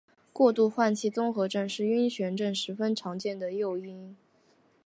[0.33, 4.17] 过度换气综合症是晕眩症十分常见的诱因。